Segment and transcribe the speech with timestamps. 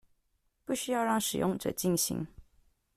[0.65, 2.25] 不需要讓使用者進行